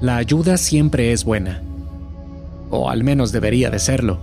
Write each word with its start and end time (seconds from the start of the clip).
La 0.00 0.16
ayuda 0.16 0.58
siempre 0.58 1.10
es 1.10 1.24
buena, 1.24 1.60
o 2.70 2.88
al 2.88 3.02
menos 3.02 3.32
debería 3.32 3.68
de 3.68 3.80
serlo. 3.80 4.20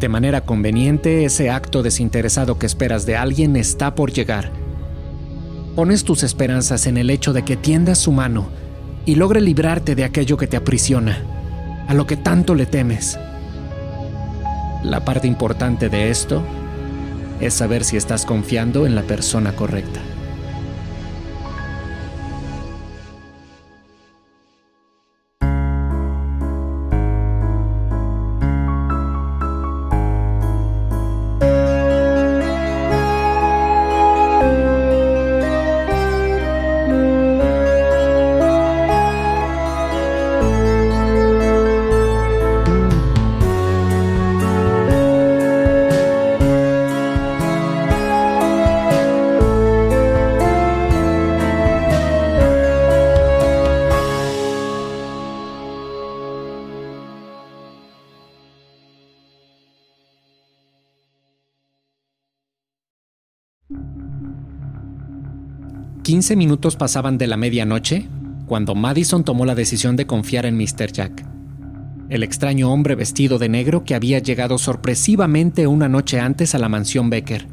De 0.00 0.08
manera 0.08 0.40
conveniente, 0.40 1.26
ese 1.26 1.50
acto 1.50 1.82
desinteresado 1.82 2.58
que 2.58 2.64
esperas 2.64 3.04
de 3.04 3.14
alguien 3.14 3.56
está 3.56 3.94
por 3.94 4.12
llegar. 4.12 4.50
Pones 5.74 6.02
tus 6.04 6.22
esperanzas 6.22 6.86
en 6.86 6.96
el 6.96 7.10
hecho 7.10 7.34
de 7.34 7.44
que 7.44 7.58
tiendas 7.58 7.98
su 7.98 8.10
mano 8.10 8.48
y 9.04 9.16
logre 9.16 9.42
librarte 9.42 9.94
de 9.94 10.04
aquello 10.04 10.38
que 10.38 10.46
te 10.46 10.56
aprisiona, 10.56 11.18
a 11.86 11.92
lo 11.92 12.06
que 12.06 12.16
tanto 12.16 12.54
le 12.54 12.64
temes. 12.64 13.18
La 14.82 15.04
parte 15.04 15.26
importante 15.26 15.90
de 15.90 16.08
esto 16.08 16.42
es 17.40 17.52
saber 17.52 17.84
si 17.84 17.98
estás 17.98 18.24
confiando 18.24 18.86
en 18.86 18.94
la 18.94 19.02
persona 19.02 19.52
correcta. 19.52 20.00
15 66.06 66.36
minutos 66.36 66.76
pasaban 66.76 67.18
de 67.18 67.26
la 67.26 67.36
medianoche 67.36 68.06
cuando 68.46 68.76
Madison 68.76 69.24
tomó 69.24 69.44
la 69.44 69.56
decisión 69.56 69.96
de 69.96 70.06
confiar 70.06 70.46
en 70.46 70.56
Mr. 70.56 70.92
Jack, 70.92 71.26
el 72.10 72.22
extraño 72.22 72.70
hombre 72.70 72.94
vestido 72.94 73.40
de 73.40 73.48
negro 73.48 73.82
que 73.82 73.96
había 73.96 74.20
llegado 74.20 74.56
sorpresivamente 74.56 75.66
una 75.66 75.88
noche 75.88 76.20
antes 76.20 76.54
a 76.54 76.60
la 76.60 76.68
mansión 76.68 77.10
Becker. 77.10 77.48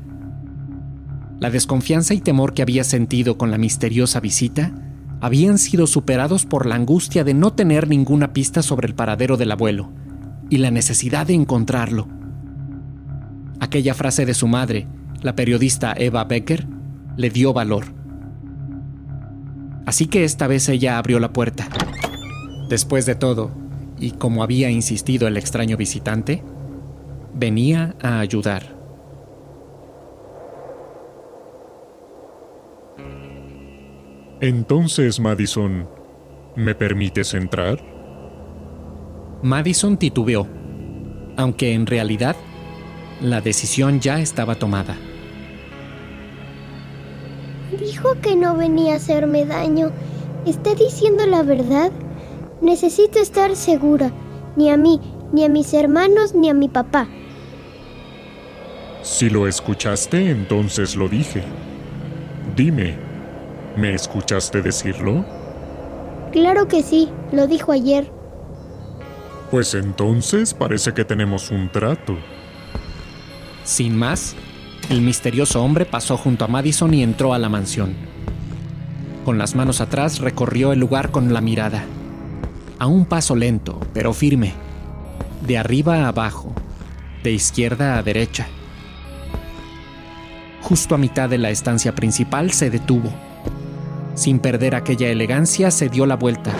La 1.39 1.49
desconfianza 1.49 2.13
y 2.13 2.21
temor 2.21 2.53
que 2.53 2.61
había 2.61 2.83
sentido 2.83 3.39
con 3.39 3.49
la 3.49 3.57
misteriosa 3.57 4.19
visita 4.19 4.71
habían 5.19 5.57
sido 5.57 5.87
superados 5.87 6.45
por 6.45 6.67
la 6.67 6.75
angustia 6.75 7.23
de 7.23 7.33
no 7.33 7.53
tener 7.53 7.87
ninguna 7.87 8.33
pista 8.33 8.61
sobre 8.61 8.85
el 8.87 8.93
paradero 8.93 9.35
del 9.35 9.51
abuelo 9.51 9.91
y 10.51 10.57
la 10.57 10.69
necesidad 10.69 11.25
de 11.25 11.33
encontrarlo. 11.33 12.07
Aquella 13.59 13.95
frase 13.95 14.27
de 14.27 14.35
su 14.35 14.47
madre, 14.47 14.85
la 15.23 15.35
periodista 15.35 15.95
Eva 15.97 16.23
Becker, 16.25 16.67
le 17.17 17.31
dio 17.31 17.51
valor 17.51 18.02
Así 19.85 20.07
que 20.07 20.23
esta 20.23 20.47
vez 20.47 20.69
ella 20.69 20.97
abrió 20.97 21.19
la 21.19 21.33
puerta. 21.33 21.67
Después 22.69 23.05
de 23.05 23.15
todo, 23.15 23.51
y 23.99 24.11
como 24.11 24.43
había 24.43 24.69
insistido 24.69 25.27
el 25.27 25.37
extraño 25.37 25.77
visitante, 25.77 26.43
venía 27.33 27.95
a 28.01 28.19
ayudar. 28.19 28.75
Entonces, 34.41 35.19
Madison, 35.19 35.87
¿me 36.55 36.75
permites 36.75 37.33
entrar? 37.33 37.79
Madison 39.41 39.97
titubeó, 39.97 40.47
aunque 41.37 41.73
en 41.73 41.85
realidad 41.85 42.35
la 43.21 43.39
decisión 43.41 43.99
ya 44.01 44.19
estaba 44.19 44.55
tomada. 44.55 44.97
Dijo 47.79 48.15
que 48.21 48.35
no 48.35 48.55
venía 48.55 48.93
a 48.93 48.97
hacerme 48.97 49.45
daño. 49.45 49.91
¿Está 50.45 50.75
diciendo 50.75 51.25
la 51.25 51.43
verdad? 51.43 51.91
Necesito 52.61 53.19
estar 53.19 53.55
segura. 53.55 54.11
Ni 54.55 54.69
a 54.69 54.77
mí, 54.77 54.99
ni 55.31 55.43
a 55.43 55.49
mis 55.49 55.73
hermanos, 55.73 56.35
ni 56.35 56.49
a 56.49 56.53
mi 56.53 56.69
papá. 56.69 57.07
Si 59.01 59.29
lo 59.29 59.47
escuchaste, 59.47 60.29
entonces 60.29 60.95
lo 60.95 61.09
dije. 61.09 61.43
Dime, 62.55 62.95
¿me 63.75 63.93
escuchaste 63.93 64.61
decirlo? 64.61 65.25
Claro 66.31 66.67
que 66.67 66.83
sí, 66.83 67.09
lo 67.31 67.47
dijo 67.47 67.71
ayer. 67.71 68.09
Pues 69.51 69.73
entonces 69.73 70.53
parece 70.53 70.93
que 70.93 71.05
tenemos 71.05 71.51
un 71.51 71.69
trato. 71.69 72.17
Sin 73.63 73.97
más, 73.97 74.35
el 74.89 75.01
misterioso 75.01 75.63
hombre 75.63 75.85
pasó 75.85 76.17
junto 76.17 76.45
a 76.45 76.47
Madison 76.47 76.93
y 76.93 77.03
entró 77.03 77.33
a 77.33 77.39
la 77.39 77.49
mansión. 77.49 77.95
Con 79.25 79.37
las 79.37 79.55
manos 79.55 79.81
atrás 79.81 80.19
recorrió 80.19 80.73
el 80.73 80.79
lugar 80.79 81.11
con 81.11 81.33
la 81.33 81.41
mirada. 81.41 81.85
A 82.79 82.87
un 82.87 83.05
paso 83.05 83.35
lento, 83.35 83.79
pero 83.93 84.13
firme. 84.13 84.53
De 85.47 85.57
arriba 85.57 86.05
a 86.05 86.07
abajo, 86.09 86.53
de 87.23 87.31
izquierda 87.31 87.97
a 87.97 88.03
derecha. 88.03 88.47
Justo 90.61 90.95
a 90.95 90.97
mitad 90.97 91.29
de 91.29 91.37
la 91.37 91.49
estancia 91.49 91.95
principal 91.95 92.51
se 92.51 92.69
detuvo. 92.69 93.09
Sin 94.15 94.39
perder 94.39 94.75
aquella 94.75 95.09
elegancia, 95.09 95.71
se 95.71 95.89
dio 95.89 96.05
la 96.05 96.15
vuelta 96.15 96.53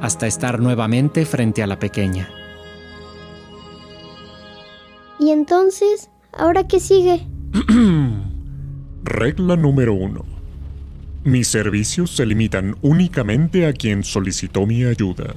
hasta 0.00 0.26
estar 0.26 0.60
nuevamente 0.60 1.24
frente 1.26 1.62
a 1.62 1.66
la 1.66 1.78
pequeña. 1.78 2.28
¿Y 5.18 5.30
entonces? 5.30 6.10
¿Ahora 6.32 6.68
qué 6.68 6.78
sigue? 6.78 7.26
Regla 9.04 9.56
número 9.56 9.94
uno. 9.94 10.24
Mis 11.24 11.48
servicios 11.48 12.10
se 12.10 12.26
limitan 12.26 12.76
únicamente 12.82 13.66
a 13.66 13.72
quien 13.72 14.04
solicitó 14.04 14.66
mi 14.66 14.84
ayuda. 14.84 15.34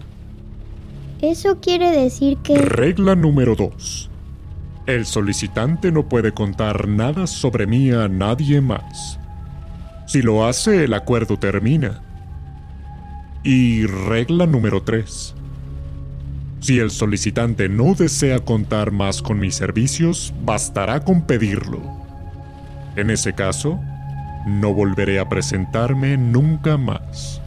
Eso 1.21 1.59
quiere 1.59 1.91
decir 1.91 2.37
que... 2.37 2.57
Regla 2.57 3.15
número 3.15 3.55
dos. 3.55 4.09
El 4.87 5.05
solicitante 5.05 5.91
no 5.91 6.09
puede 6.09 6.31
contar 6.31 6.87
nada 6.87 7.27
sobre 7.27 7.67
mí 7.67 7.91
a 7.91 8.07
nadie 8.07 8.61
más. 8.61 9.19
Si 10.07 10.21
lo 10.21 10.45
hace, 10.45 10.83
el 10.83 10.93
acuerdo 10.93 11.37
termina. 11.37 12.01
Y 13.43 13.85
regla 13.85 14.45
número 14.45 14.83
tres. 14.83 15.33
Si 16.59 16.79
el 16.79 16.91
solicitante 16.91 17.69
no 17.69 17.95
desea 17.95 18.39
contar 18.39 18.91
más 18.91 19.21
con 19.21 19.39
mis 19.39 19.55
servicios, 19.55 20.33
bastará 20.43 21.03
con 21.03 21.25
pedirlo. 21.25 22.00
En 22.95 23.09
ese 23.09 23.33
caso, 23.33 23.79
no 24.45 24.73
volveré 24.73 25.19
a 25.19 25.29
presentarme 25.29 26.17
nunca 26.17 26.77
más. 26.77 27.41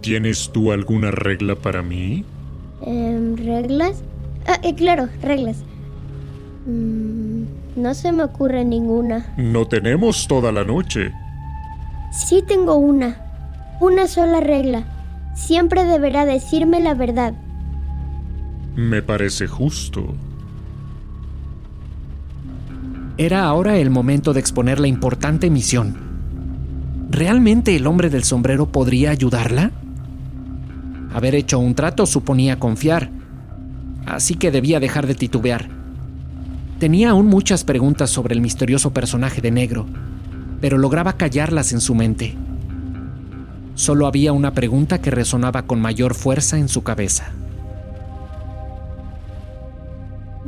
¿Tienes 0.00 0.50
tú 0.52 0.72
alguna 0.72 1.10
regla 1.10 1.56
para 1.56 1.82
mí? 1.82 2.24
Em, 2.82 3.36
¿Reglas? 3.36 4.02
Ah, 4.46 4.58
eh, 4.62 4.74
claro, 4.74 5.08
reglas. 5.22 5.58
Mm, 6.66 7.42
no 7.76 7.94
se 7.94 8.12
me 8.12 8.22
ocurre 8.22 8.64
ninguna. 8.64 9.34
No 9.36 9.66
tenemos 9.66 10.26
toda 10.26 10.52
la 10.52 10.64
noche. 10.64 11.12
Sí 12.12 12.42
tengo 12.46 12.76
una. 12.76 13.16
Una 13.80 14.06
sola 14.06 14.40
regla. 14.40 14.84
Siempre 15.34 15.84
deberá 15.84 16.24
decirme 16.24 16.80
la 16.80 16.94
verdad. 16.94 17.34
Me 18.76 19.02
parece 19.02 19.46
justo. 19.46 20.14
Era 23.16 23.44
ahora 23.44 23.78
el 23.78 23.90
momento 23.90 24.32
de 24.32 24.40
exponer 24.40 24.80
la 24.80 24.88
importante 24.88 25.50
misión. 25.50 25.96
¿Realmente 27.10 27.74
el 27.76 27.86
hombre 27.86 28.08
del 28.08 28.24
sombrero 28.24 28.70
podría 28.70 29.10
ayudarla? 29.10 29.72
Haber 31.12 31.34
hecho 31.34 31.58
un 31.58 31.74
trato 31.74 32.06
suponía 32.06 32.58
confiar, 32.58 33.10
así 34.06 34.36
que 34.36 34.50
debía 34.50 34.80
dejar 34.80 35.06
de 35.06 35.14
titubear. 35.14 35.68
Tenía 36.78 37.10
aún 37.10 37.26
muchas 37.26 37.64
preguntas 37.64 38.10
sobre 38.10 38.34
el 38.34 38.40
misterioso 38.40 38.92
personaje 38.92 39.40
de 39.40 39.50
negro, 39.50 39.86
pero 40.60 40.78
lograba 40.78 41.14
callarlas 41.14 41.72
en 41.72 41.80
su 41.80 41.94
mente. 41.94 42.36
Solo 43.74 44.06
había 44.06 44.32
una 44.32 44.54
pregunta 44.54 45.00
que 45.00 45.10
resonaba 45.10 45.62
con 45.62 45.80
mayor 45.80 46.14
fuerza 46.14 46.58
en 46.58 46.68
su 46.68 46.82
cabeza. 46.82 47.32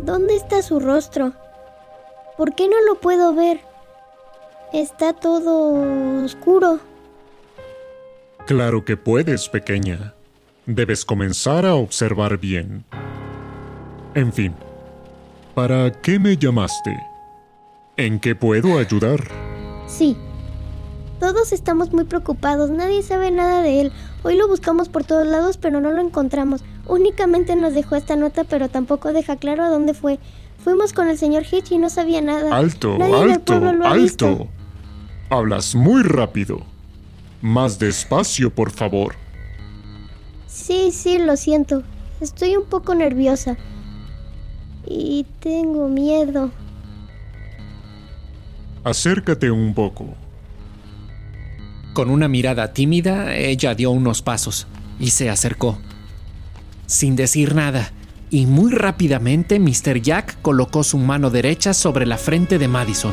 ¿Dónde 0.04 0.36
está 0.36 0.62
su 0.62 0.80
rostro? 0.80 1.32
¿Por 2.36 2.54
qué 2.54 2.68
no 2.68 2.80
lo 2.86 3.00
puedo 3.00 3.34
ver? 3.34 3.60
Está 4.72 5.12
todo 5.12 6.24
oscuro. 6.24 6.80
Claro 8.46 8.84
que 8.84 8.96
puedes, 8.96 9.48
pequeña. 9.48 10.14
Debes 10.66 11.04
comenzar 11.04 11.66
a 11.66 11.74
observar 11.74 12.38
bien. 12.38 12.84
En 14.14 14.32
fin, 14.32 14.54
¿para 15.54 15.92
qué 15.92 16.18
me 16.18 16.36
llamaste? 16.36 16.96
¿En 17.96 18.18
qué 18.18 18.34
puedo 18.34 18.78
ayudar? 18.78 19.20
Sí. 19.86 20.16
Todos 21.20 21.52
estamos 21.52 21.92
muy 21.92 22.04
preocupados, 22.04 22.70
nadie 22.70 23.02
sabe 23.02 23.30
nada 23.30 23.62
de 23.62 23.80
él. 23.80 23.92
Hoy 24.24 24.36
lo 24.36 24.48
buscamos 24.48 24.88
por 24.88 25.04
todos 25.04 25.26
lados, 25.26 25.56
pero 25.56 25.80
no 25.80 25.92
lo 25.92 26.00
encontramos. 26.00 26.64
Únicamente 26.86 27.54
nos 27.54 27.74
dejó 27.74 27.94
esta 27.94 28.16
nota, 28.16 28.44
pero 28.44 28.68
tampoco 28.68 29.12
deja 29.12 29.36
claro 29.36 29.62
a 29.62 29.68
dónde 29.68 29.94
fue. 29.94 30.18
Fuimos 30.62 30.92
con 30.92 31.08
el 31.08 31.18
señor 31.18 31.44
Hitch 31.50 31.72
y 31.72 31.78
no 31.78 31.90
sabía 31.90 32.20
nada. 32.20 32.56
Alto, 32.56 32.96
Nadie 32.98 33.32
alto, 33.34 33.44
pueblo 33.58 33.72
lo 33.72 33.84
ha 33.86 33.90
alto. 33.92 34.02
visto. 34.02 34.48
Hablas 35.28 35.74
muy 35.74 36.02
rápido. 36.02 36.62
Más 37.40 37.78
despacio, 37.78 38.54
por 38.54 38.70
favor. 38.70 39.16
Sí, 40.46 40.90
sí, 40.92 41.18
lo 41.18 41.36
siento. 41.36 41.82
Estoy 42.20 42.56
un 42.56 42.66
poco 42.66 42.94
nerviosa. 42.94 43.56
Y 44.86 45.26
tengo 45.40 45.88
miedo. 45.88 46.50
Acércate 48.84 49.50
un 49.50 49.74
poco. 49.74 50.14
Con 51.94 52.10
una 52.10 52.28
mirada 52.28 52.72
tímida, 52.72 53.34
ella 53.36 53.74
dio 53.74 53.90
unos 53.90 54.22
pasos 54.22 54.66
y 54.98 55.10
se 55.10 55.30
acercó. 55.30 55.78
Sin 56.86 57.16
decir 57.16 57.54
nada, 57.54 57.90
y 58.32 58.46
muy 58.46 58.72
rápidamente 58.72 59.60
Mr. 59.60 60.00
Jack 60.00 60.40
colocó 60.40 60.82
su 60.82 60.96
mano 60.96 61.28
derecha 61.28 61.74
sobre 61.74 62.06
la 62.06 62.16
frente 62.16 62.58
de 62.58 62.66
Madison. 62.66 63.12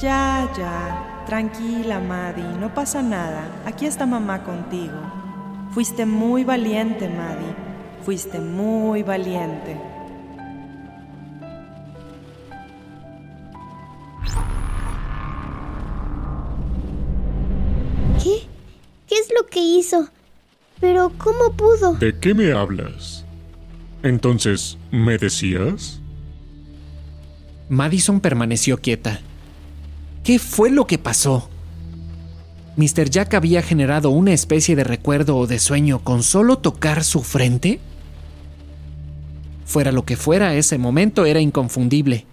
Ya, 0.00 0.48
ya. 0.56 1.24
Tranquila, 1.26 1.98
Maddie. 1.98 2.56
No 2.60 2.72
pasa 2.72 3.02
nada. 3.02 3.62
Aquí 3.66 3.84
está 3.84 4.06
mamá 4.06 4.44
contigo. 4.44 4.94
Fuiste 5.72 6.06
muy 6.06 6.44
valiente, 6.44 7.08
Maddie. 7.08 7.56
Fuiste 8.04 8.38
muy 8.38 9.02
valiente. 9.02 9.76
¿Qué? 18.22 18.46
¿Qué 19.08 19.14
es 19.16 19.32
lo 19.36 19.44
que 19.48 19.58
hizo? 19.58 20.08
Pero 20.80 21.12
¿cómo 21.18 21.52
pudo? 21.56 21.94
¿De 21.94 22.16
qué 22.18 22.34
me 22.34 22.52
hablas? 22.52 23.24
Entonces, 24.02 24.78
¿me 24.90 25.18
decías? 25.18 26.00
Madison 27.68 28.20
permaneció 28.20 28.78
quieta. 28.78 29.20
¿Qué 30.24 30.38
fue 30.38 30.70
lo 30.70 30.86
que 30.86 30.98
pasó? 30.98 31.48
¿Mr. 32.76 33.10
Jack 33.10 33.34
había 33.34 33.60
generado 33.60 34.10
una 34.10 34.32
especie 34.32 34.76
de 34.76 34.84
recuerdo 34.84 35.36
o 35.36 35.46
de 35.46 35.58
sueño 35.58 36.04
con 36.04 36.22
solo 36.22 36.58
tocar 36.58 37.02
su 37.02 37.22
frente? 37.22 37.80
Fuera 39.64 39.90
lo 39.90 40.04
que 40.04 40.16
fuera, 40.16 40.54
ese 40.54 40.78
momento 40.78 41.26
era 41.26 41.40
inconfundible. 41.40 42.24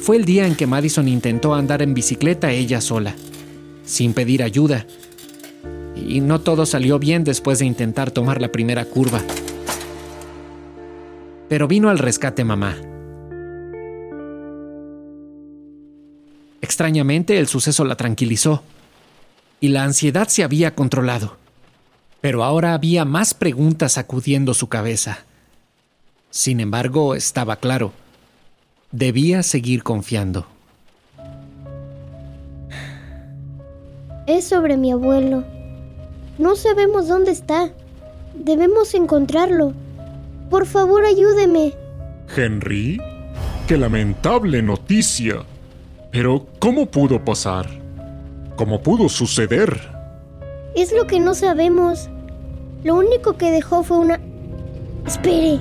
Fue 0.00 0.16
el 0.16 0.24
día 0.24 0.46
en 0.46 0.56
que 0.56 0.66
Madison 0.66 1.08
intentó 1.08 1.54
andar 1.54 1.82
en 1.82 1.92
bicicleta 1.92 2.52
ella 2.52 2.80
sola, 2.80 3.14
sin 3.84 4.14
pedir 4.14 4.42
ayuda. 4.42 4.86
Y 6.10 6.20
no 6.20 6.40
todo 6.40 6.66
salió 6.66 6.98
bien 6.98 7.22
después 7.22 7.60
de 7.60 7.66
intentar 7.66 8.10
tomar 8.10 8.40
la 8.40 8.50
primera 8.50 8.84
curva. 8.84 9.22
Pero 11.48 11.68
vino 11.68 11.88
al 11.88 12.00
rescate 12.00 12.42
mamá. 12.42 12.76
Extrañamente, 16.60 17.38
el 17.38 17.46
suceso 17.46 17.84
la 17.84 17.94
tranquilizó 17.94 18.64
y 19.60 19.68
la 19.68 19.84
ansiedad 19.84 20.26
se 20.26 20.42
había 20.42 20.74
controlado. 20.74 21.36
Pero 22.20 22.42
ahora 22.42 22.74
había 22.74 23.04
más 23.04 23.32
preguntas 23.32 23.92
sacudiendo 23.92 24.52
su 24.52 24.68
cabeza. 24.68 25.20
Sin 26.30 26.58
embargo, 26.58 27.14
estaba 27.14 27.54
claro. 27.54 27.92
Debía 28.90 29.44
seguir 29.44 29.84
confiando. 29.84 30.48
Es 34.26 34.48
sobre 34.48 34.76
mi 34.76 34.90
abuelo. 34.90 35.59
No 36.40 36.56
sabemos 36.56 37.06
dónde 37.06 37.32
está. 37.32 37.70
Debemos 38.32 38.94
encontrarlo. 38.94 39.74
Por 40.48 40.64
favor, 40.64 41.04
ayúdeme. 41.04 41.74
¿Henry? 42.34 42.98
¡Qué 43.68 43.76
lamentable 43.76 44.62
noticia! 44.62 45.42
Pero, 46.10 46.46
¿cómo 46.58 46.86
pudo 46.86 47.22
pasar? 47.22 47.68
¿Cómo 48.56 48.80
pudo 48.80 49.10
suceder? 49.10 49.82
Es 50.74 50.94
lo 50.94 51.06
que 51.06 51.20
no 51.20 51.34
sabemos. 51.34 52.08
Lo 52.84 52.94
único 52.94 53.36
que 53.36 53.50
dejó 53.50 53.82
fue 53.82 53.98
una... 53.98 54.18
Espere. 55.06 55.58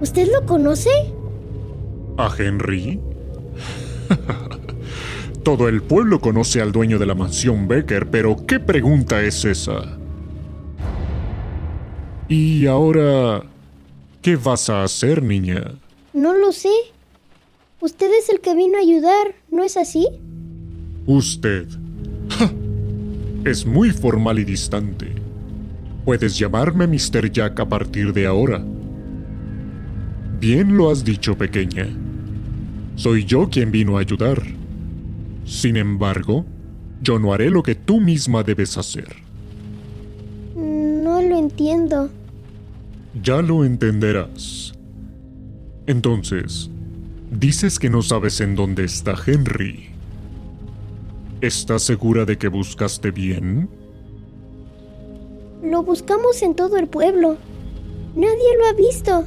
¿Usted 0.00 0.28
lo 0.32 0.46
conoce? 0.46 0.90
¿A 2.18 2.30
Henry? 2.38 3.00
Todo 5.42 5.68
el 5.68 5.82
pueblo 5.82 6.20
conoce 6.20 6.60
al 6.60 6.70
dueño 6.70 7.00
de 7.00 7.06
la 7.06 7.16
mansión 7.16 7.66
Becker, 7.66 8.08
pero 8.10 8.36
¿qué 8.46 8.60
pregunta 8.60 9.20
es 9.20 9.44
esa? 9.44 10.03
Y 12.28 12.66
ahora, 12.66 13.42
¿qué 14.22 14.36
vas 14.36 14.70
a 14.70 14.82
hacer, 14.82 15.22
niña? 15.22 15.74
No 16.12 16.32
lo 16.32 16.52
sé. 16.52 16.72
Usted 17.80 18.10
es 18.18 18.30
el 18.30 18.40
que 18.40 18.54
vino 18.54 18.78
a 18.78 18.80
ayudar, 18.80 19.34
¿no 19.50 19.62
es 19.62 19.76
así? 19.76 20.08
Usted. 21.06 21.68
¡Ja! 22.30 22.50
Es 23.44 23.66
muy 23.66 23.90
formal 23.90 24.38
y 24.38 24.44
distante. 24.44 25.14
Puedes 26.06 26.38
llamarme 26.38 26.86
Mr. 26.86 27.30
Jack 27.30 27.60
a 27.60 27.68
partir 27.68 28.14
de 28.14 28.26
ahora. 28.26 28.64
Bien 30.40 30.76
lo 30.76 30.90
has 30.90 31.04
dicho, 31.04 31.36
pequeña. 31.36 31.88
Soy 32.96 33.24
yo 33.24 33.50
quien 33.50 33.70
vino 33.70 33.98
a 33.98 34.00
ayudar. 34.00 34.42
Sin 35.44 35.76
embargo, 35.76 36.46
yo 37.02 37.18
no 37.18 37.34
haré 37.34 37.50
lo 37.50 37.62
que 37.62 37.74
tú 37.74 38.00
misma 38.00 38.42
debes 38.42 38.78
hacer. 38.78 39.08
Entiendo. 41.44 42.08
Ya 43.22 43.42
lo 43.42 43.66
entenderás. 43.66 44.72
Entonces, 45.86 46.70
dices 47.30 47.78
que 47.78 47.90
no 47.90 48.00
sabes 48.00 48.40
en 48.40 48.54
dónde 48.54 48.84
está 48.84 49.14
Henry. 49.26 49.90
¿Estás 51.42 51.82
segura 51.82 52.24
de 52.24 52.38
que 52.38 52.48
buscaste 52.48 53.10
bien? 53.10 53.68
Lo 55.62 55.82
buscamos 55.82 56.40
en 56.40 56.54
todo 56.54 56.78
el 56.78 56.86
pueblo. 56.86 57.36
Nadie 58.16 58.56
lo 58.58 58.66
ha 58.66 58.72
visto. 58.72 59.24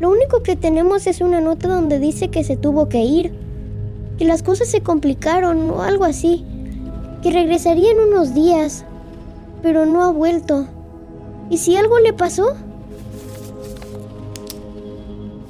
Lo 0.00 0.10
único 0.10 0.42
que 0.42 0.56
tenemos 0.56 1.06
es 1.06 1.20
una 1.20 1.40
nota 1.40 1.68
donde 1.68 2.00
dice 2.00 2.28
que 2.28 2.42
se 2.42 2.56
tuvo 2.56 2.88
que 2.88 3.04
ir, 3.04 3.32
que 4.18 4.24
las 4.24 4.42
cosas 4.42 4.66
se 4.66 4.80
complicaron 4.80 5.70
o 5.70 5.82
algo 5.82 6.06
así, 6.06 6.44
que 7.22 7.30
regresaría 7.30 7.92
en 7.92 8.00
unos 8.00 8.34
días, 8.34 8.84
pero 9.62 9.86
no 9.86 10.02
ha 10.02 10.10
vuelto. 10.10 10.66
¿Y 11.50 11.58
si 11.58 11.76
algo 11.76 11.98
le 11.98 12.12
pasó? 12.12 12.54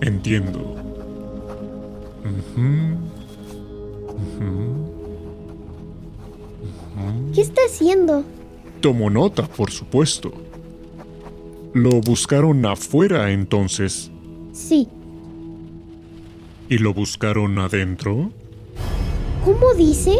Entiendo. 0.01 0.75
¿Qué 7.35 7.41
está 7.43 7.61
haciendo? 7.67 8.25
Tomo 8.81 9.11
nota, 9.11 9.47
por 9.47 9.71
supuesto. 9.71 10.33
Lo 11.75 12.01
buscaron 12.01 12.65
afuera 12.65 13.31
entonces. 13.31 14.11
Sí. 14.53 14.89
¿Y 16.69 16.79
lo 16.79 16.95
buscaron 16.95 17.59
adentro? 17.59 18.31
¿Cómo 19.45 19.75
dice? 19.75 20.17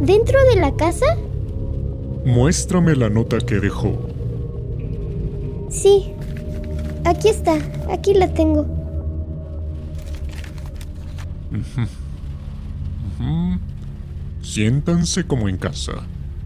¿Dentro 0.00 0.38
de 0.54 0.60
la 0.60 0.74
casa? 0.76 1.06
Muéstrame 2.24 2.94
la 2.94 3.10
nota 3.10 3.38
que 3.38 3.56
dejó. 3.56 4.07
Sí. 5.80 6.12
Aquí 7.04 7.28
está. 7.28 7.56
Aquí 7.88 8.14
la 8.14 8.26
tengo. 8.34 8.66
Siéntanse 14.42 15.24
como 15.24 15.48
en 15.48 15.56
casa. 15.56 15.92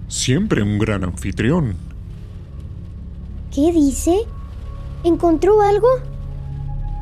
Siempre 0.08 0.62
un 0.62 0.78
gran 0.78 1.02
anfitrión. 1.04 1.76
¿Qué 3.54 3.72
dice? 3.72 4.18
¿Encontró 5.02 5.62
algo? 5.62 5.88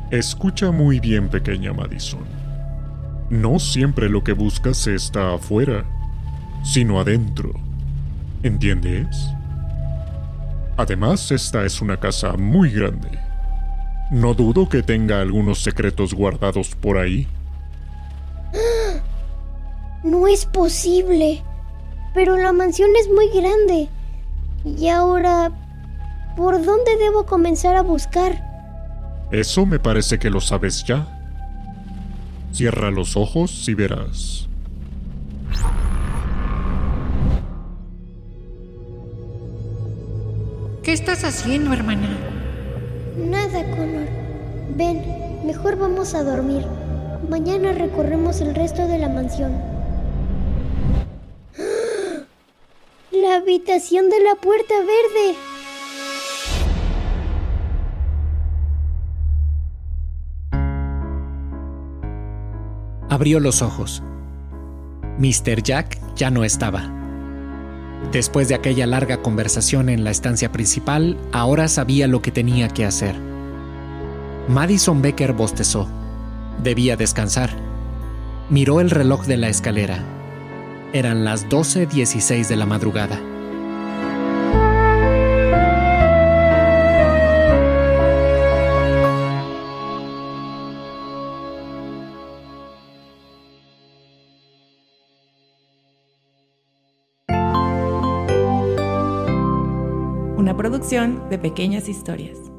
Escucha 0.09 0.71
muy 0.71 1.01
bien, 1.01 1.27
pequeña 1.29 1.73
Madison. 1.73 2.23
No 3.29 3.59
siempre 3.59 4.09
lo 4.09 4.23
que 4.23 4.33
buscas 4.33 4.87
está 4.87 5.33
afuera, 5.33 5.85
sino 6.63 6.99
adentro. 6.99 7.51
¿Entiendes? 8.43 9.33
Además, 10.77 11.31
esta 11.31 11.65
es 11.65 11.81
una 11.81 11.99
casa 11.99 12.33
muy 12.33 12.71
grande. 12.71 13.19
No 14.11 14.33
dudo 14.33 14.67
que 14.67 14.83
tenga 14.83 15.21
algunos 15.21 15.63
secretos 15.63 16.13
guardados 16.13 16.75
por 16.75 16.97
ahí. 16.97 17.27
No 20.03 20.27
es 20.27 20.47
posible. 20.47 21.43
Pero 22.15 22.35
la 22.35 22.51
mansión 22.51 22.89
es 22.99 23.07
muy 23.07 23.29
grande. 23.29 23.87
Y 24.65 24.87
ahora... 24.87 25.51
¿Por 26.35 26.65
dónde 26.65 26.97
debo 26.97 27.25
comenzar 27.25 27.75
a 27.75 27.81
buscar? 27.81 28.41
Eso 29.31 29.65
me 29.65 29.79
parece 29.79 30.17
que 30.17 30.29
lo 30.29 30.41
sabes 30.41 30.83
ya. 30.83 31.07
Cierra 32.51 32.89
los 32.89 33.15
ojos 33.15 33.67
y 33.67 33.73
verás. 33.73 34.47
¿Qué 40.91 40.95
estás 40.95 41.23
haciendo, 41.23 41.71
hermana? 41.71 42.09
Nada, 43.15 43.63
Connor. 43.77 44.09
Ven, 44.75 45.01
mejor 45.45 45.77
vamos 45.77 46.13
a 46.13 46.21
dormir. 46.21 46.65
Mañana 47.29 47.71
recorremos 47.71 48.41
el 48.41 48.53
resto 48.53 48.85
de 48.89 48.97
la 48.97 49.07
mansión. 49.07 49.53
La 53.09 53.35
habitación 53.35 54.09
de 54.09 54.21
la 54.21 54.35
puerta 54.35 54.73
verde. 54.79 55.37
Abrió 63.09 63.39
los 63.39 63.61
ojos. 63.61 64.03
Mr. 65.19 65.63
Jack 65.63 65.97
ya 66.17 66.29
no 66.29 66.43
estaba. 66.43 67.00
Después 68.11 68.49
de 68.49 68.55
aquella 68.55 68.87
larga 68.87 69.21
conversación 69.21 69.87
en 69.87 70.03
la 70.03 70.11
estancia 70.11 70.51
principal, 70.51 71.17
ahora 71.31 71.67
sabía 71.67 72.07
lo 72.07 72.21
que 72.21 72.31
tenía 72.31 72.67
que 72.67 72.85
hacer. 72.85 73.15
Madison 74.47 75.01
Becker 75.01 75.33
bostezó. 75.33 75.87
Debía 76.61 76.97
descansar. 76.97 77.51
Miró 78.49 78.81
el 78.81 78.89
reloj 78.89 79.25
de 79.25 79.37
la 79.37 79.47
escalera. 79.47 80.03
Eran 80.93 81.23
las 81.23 81.47
12.16 81.47 82.47
de 82.47 82.55
la 82.57 82.65
madrugada. 82.65 83.21
Una 100.51 100.57
producción 100.57 101.29
de 101.29 101.39
pequeñas 101.39 101.87
historias. 101.87 102.50